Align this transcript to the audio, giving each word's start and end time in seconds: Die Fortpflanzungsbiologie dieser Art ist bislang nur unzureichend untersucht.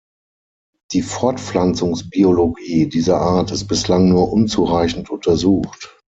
Die 0.93 1.03
Fortpflanzungsbiologie 1.03 2.89
dieser 2.89 3.21
Art 3.21 3.51
ist 3.51 3.67
bislang 3.67 4.09
nur 4.09 4.33
unzureichend 4.33 5.11
untersucht. 5.11 6.01